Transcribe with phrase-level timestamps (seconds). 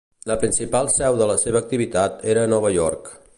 [0.29, 3.13] La principal seu de la seva activitat era a Nova York.